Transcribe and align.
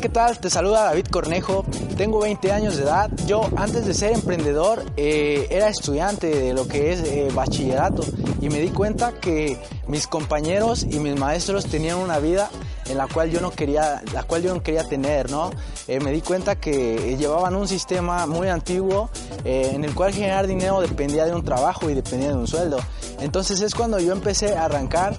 ¿qué 0.00 0.08
tal? 0.08 0.38
Te 0.38 0.48
saluda 0.48 0.84
David 0.84 1.06
Cornejo. 1.06 1.64
Tengo 1.96 2.20
20 2.20 2.52
años 2.52 2.76
de 2.76 2.84
edad. 2.84 3.10
Yo 3.26 3.42
antes 3.56 3.86
de 3.86 3.92
ser 3.92 4.12
emprendedor 4.12 4.82
eh, 4.96 5.46
era 5.50 5.68
estudiante 5.68 6.28
de 6.28 6.54
lo 6.54 6.68
que 6.68 6.92
es 6.92 7.00
eh, 7.00 7.28
bachillerato 7.34 8.02
y 8.40 8.48
me 8.48 8.60
di 8.60 8.68
cuenta 8.68 9.12
que 9.12 9.58
mis 9.88 10.06
compañeros 10.06 10.86
y 10.88 11.00
mis 11.00 11.18
maestros 11.18 11.66
tenían 11.66 11.98
una 11.98 12.18
vida 12.18 12.50
en 12.88 12.98
la 12.98 13.08
cual 13.08 13.30
yo 13.30 13.40
no 13.40 13.50
quería, 13.50 14.02
la 14.14 14.22
cual 14.22 14.42
yo 14.42 14.54
no 14.54 14.62
quería 14.62 14.84
tener, 14.84 15.30
¿no? 15.30 15.50
Eh, 15.86 16.00
me 16.00 16.12
di 16.12 16.22
cuenta 16.22 16.56
que 16.56 17.16
llevaban 17.18 17.54
un 17.56 17.68
sistema 17.68 18.26
muy 18.26 18.48
antiguo 18.48 19.10
en 19.44 19.84
el 19.84 19.94
cual 19.94 20.12
generar 20.12 20.46
dinero 20.46 20.80
dependía 20.80 21.24
de 21.24 21.34
un 21.34 21.44
trabajo 21.44 21.90
y 21.90 21.94
dependía 21.94 22.28
de 22.28 22.36
un 22.36 22.46
sueldo. 22.46 22.78
Entonces 23.20 23.60
es 23.60 23.74
cuando 23.74 23.98
yo 23.98 24.12
empecé 24.12 24.56
a 24.56 24.64
arrancar 24.64 25.16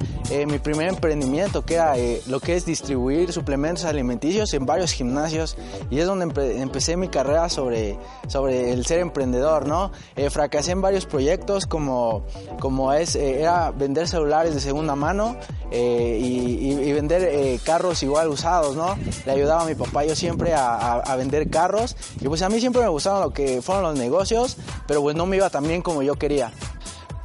mi 0.48 0.60
primer 0.60 0.88
emprendimiento, 0.88 1.66
que 1.66 1.76
era 1.76 1.96
lo 2.28 2.40
que 2.40 2.56
es 2.56 2.66
distribuir 2.66 3.34
suplementos 3.34 3.86
alimenticios 3.86 4.54
en 4.54 4.66
varios 4.66 4.92
gimnasios 4.92 5.58
y 5.90 6.00
es 6.00 6.06
donde 6.06 6.26
empecé 6.62 6.98
mi 6.98 7.10
carrera 7.10 7.50
sobre, 7.50 7.98
sobre 8.28 8.72
el 8.72 8.86
ser 8.86 9.00
emprendedor, 9.00 9.68
¿no? 9.68 9.92
Eh, 10.16 10.30
fracasé 10.30 10.72
en 10.72 10.82
varios 10.82 11.06
proyectos 11.06 11.66
como, 11.66 12.24
como 12.60 12.94
es, 12.94 13.16
eh, 13.16 13.42
era 13.42 13.72
vender 13.72 14.08
celulares 14.08 14.54
de 14.54 14.60
segunda 14.60 14.96
mano 14.96 15.36
eh, 15.72 16.20
y, 16.22 16.92
vender 16.92 17.60
carros 17.64 18.04
igual 18.04 18.28
usados, 18.28 18.76
¿no? 18.76 18.98
Le 19.26 19.32
ayudaba 19.32 19.64
a 19.64 19.66
mi 19.66 19.76
papá 19.76 20.04
yo 20.04 20.16
siempre 20.16 20.54
a, 20.54 20.96
a, 20.96 21.16
vender 21.16 21.50
carros 21.50 21.96
y 22.20 22.28
pues 22.28 22.42
a 22.42 22.50
mí 22.50 22.60
siempre 22.60 22.82
me 22.82 22.90
gustaron 22.90 23.22
lo 23.22 23.32
que 23.32 23.62
fueron 23.62 23.84
los 23.84 23.98
negocios, 23.98 24.58
pero 24.88 25.02
pues 25.02 25.16
no 25.16 25.26
me 25.26 25.38
iba 25.38 25.50
tan 25.50 25.64
bien 25.64 25.82
como 25.82 26.04
yo 26.04 26.16
quería. 26.16 26.52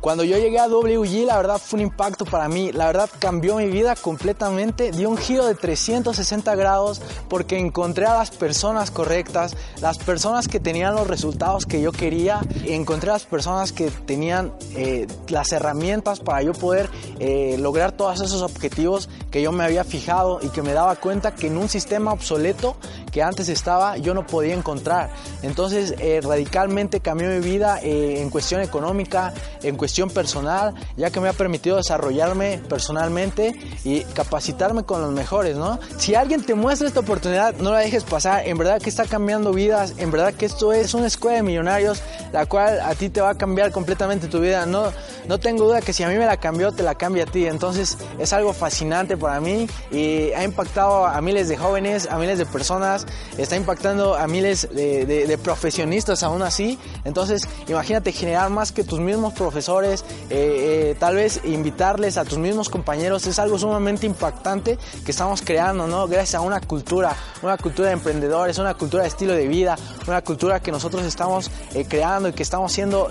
Cuando 0.06 0.22
yo 0.22 0.38
llegué 0.38 0.60
a 0.60 0.68
WG, 0.68 1.26
la 1.26 1.36
verdad 1.36 1.58
fue 1.58 1.80
un 1.80 1.86
impacto 1.86 2.24
para 2.24 2.48
mí. 2.48 2.70
La 2.70 2.86
verdad 2.86 3.10
cambió 3.18 3.56
mi 3.56 3.66
vida 3.66 3.96
completamente. 3.96 4.92
Dio 4.92 5.10
un 5.10 5.16
giro 5.16 5.44
de 5.46 5.56
360 5.56 6.54
grados 6.54 7.02
porque 7.28 7.58
encontré 7.58 8.06
a 8.06 8.16
las 8.16 8.30
personas 8.30 8.92
correctas, 8.92 9.56
las 9.80 9.98
personas 9.98 10.46
que 10.46 10.60
tenían 10.60 10.94
los 10.94 11.08
resultados 11.08 11.66
que 11.66 11.82
yo 11.82 11.90
quería. 11.90 12.38
Encontré 12.66 13.10
a 13.10 13.14
las 13.14 13.24
personas 13.24 13.72
que 13.72 13.90
tenían 13.90 14.52
eh, 14.76 15.08
las 15.26 15.50
herramientas 15.50 16.20
para 16.20 16.40
yo 16.40 16.52
poder 16.52 16.88
eh, 17.18 17.56
lograr 17.58 17.90
todos 17.90 18.20
esos 18.20 18.42
objetivos 18.42 19.08
que 19.36 19.42
yo 19.42 19.52
me 19.52 19.64
había 19.64 19.84
fijado 19.84 20.40
y 20.40 20.48
que 20.48 20.62
me 20.62 20.72
daba 20.72 20.96
cuenta 20.96 21.34
que 21.34 21.48
en 21.48 21.58
un 21.58 21.68
sistema 21.68 22.10
obsoleto 22.10 22.78
que 23.12 23.22
antes 23.22 23.50
estaba 23.50 23.98
yo 23.98 24.14
no 24.14 24.26
podía 24.26 24.54
encontrar. 24.54 25.10
Entonces 25.42 25.94
eh, 25.98 26.22
radicalmente 26.22 27.00
cambió 27.00 27.28
mi 27.28 27.40
vida 27.40 27.78
en 27.82 28.30
cuestión 28.30 28.62
económica, 28.62 29.34
en 29.62 29.76
cuestión 29.76 30.08
personal, 30.08 30.74
ya 30.96 31.10
que 31.10 31.20
me 31.20 31.28
ha 31.28 31.34
permitido 31.34 31.76
desarrollarme 31.76 32.62
personalmente 32.66 33.54
y 33.84 34.00
capacitarme 34.04 34.84
con 34.84 35.02
los 35.02 35.12
mejores, 35.12 35.58
¿no? 35.58 35.78
Si 35.98 36.14
alguien 36.14 36.42
te 36.42 36.54
muestra 36.54 36.88
esta 36.88 37.00
oportunidad, 37.00 37.56
no 37.56 37.72
la 37.72 37.80
dejes 37.80 38.04
pasar. 38.04 38.48
En 38.48 38.56
verdad 38.56 38.80
que 38.80 38.88
está 38.88 39.04
cambiando 39.04 39.52
vidas, 39.52 39.92
en 39.98 40.10
verdad 40.10 40.32
que 40.32 40.46
esto 40.46 40.72
es 40.72 40.94
una 40.94 41.08
escuela 41.08 41.36
de 41.36 41.42
millonarios, 41.42 42.00
la 42.32 42.46
cual 42.46 42.80
a 42.80 42.94
ti 42.94 43.08
te 43.08 43.20
va 43.20 43.30
a 43.30 43.34
cambiar 43.34 43.72
completamente 43.72 44.28
tu 44.28 44.40
vida. 44.40 44.66
No, 44.66 44.92
no 45.28 45.38
tengo 45.38 45.64
duda 45.64 45.80
que 45.80 45.92
si 45.92 46.02
a 46.02 46.08
mí 46.08 46.16
me 46.16 46.26
la 46.26 46.36
cambió, 46.36 46.72
te 46.72 46.82
la 46.82 46.94
cambia 46.94 47.24
a 47.24 47.26
ti. 47.26 47.46
Entonces 47.46 47.98
es 48.18 48.32
algo 48.32 48.52
fascinante 48.52 49.16
para 49.16 49.40
mí 49.40 49.68
y 49.90 50.32
ha 50.32 50.44
impactado 50.44 51.06
a 51.06 51.20
miles 51.20 51.48
de 51.48 51.56
jóvenes, 51.56 52.08
a 52.10 52.18
miles 52.18 52.38
de 52.38 52.46
personas, 52.46 53.06
está 53.38 53.56
impactando 53.56 54.14
a 54.16 54.26
miles 54.26 54.68
de, 54.72 55.38
profesionistas 55.42 56.22
aún 56.22 56.42
así. 56.42 56.78
Entonces 57.04 57.42
imagínate 57.68 58.12
generar 58.12 58.50
más 58.50 58.72
que 58.72 58.84
tus 58.84 59.00
mismos 59.00 59.34
profesores 59.34 60.04
eh, 60.30 60.90
eh, 60.90 60.96
tal 60.98 61.16
vez 61.16 61.40
invitarles 61.44 62.16
a 62.16 62.24
tus 62.24 62.38
mismos 62.38 62.68
compañeros, 62.68 63.26
es 63.26 63.38
algo 63.38 63.58
sumamente 63.58 64.06
impactante 64.06 64.78
que 65.04 65.10
estamos 65.10 65.42
creando, 65.42 65.86
¿no? 65.86 66.06
Gracias 66.08 66.36
a 66.36 66.40
una 66.40 66.60
cultura, 66.60 67.14
una 67.42 67.56
cultura 67.56 67.88
de 67.88 67.94
emprendedores, 67.94 68.58
una 68.58 68.74
cultura 68.74 69.02
de 69.02 69.08
estilo 69.08 69.34
de 69.34 69.46
vida, 69.46 69.76
una 70.06 70.22
cultura 70.22 70.60
que 70.60 70.72
nosotros 70.72 71.04
estamos 71.04 71.50
eh, 71.74 71.84
creando 71.88 72.15
y 72.24 72.32
que 72.32 72.42
estamos 72.42 72.72
siendo 72.72 73.08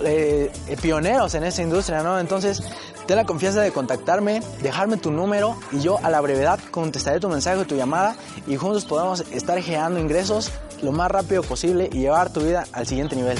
pioneros 0.82 1.34
en 1.34 1.44
esa 1.44 1.62
industria, 1.62 2.02
¿no? 2.02 2.18
Entonces, 2.18 2.62
ten 3.06 3.16
la 3.16 3.24
confianza 3.24 3.60
de 3.60 3.72
contactarme, 3.72 4.42
dejarme 4.62 4.96
tu 4.96 5.10
número 5.10 5.56
y 5.72 5.80
yo 5.80 5.98
a 6.02 6.10
la 6.10 6.20
brevedad 6.20 6.58
contestaré 6.70 7.20
tu 7.20 7.28
mensaje 7.28 7.64
tu 7.64 7.76
llamada 7.76 8.16
y 8.46 8.56
juntos 8.56 8.84
podemos 8.84 9.20
estar 9.32 9.60
generando 9.62 10.00
ingresos 10.00 10.50
lo 10.82 10.92
más 10.92 11.10
rápido 11.10 11.42
posible 11.42 11.88
y 11.92 12.00
llevar 12.00 12.32
tu 12.32 12.40
vida 12.40 12.64
al 12.72 12.86
siguiente 12.86 13.16
nivel. 13.16 13.38